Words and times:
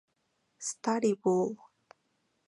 Study 0.57 1.13
Bull. 1.13 1.53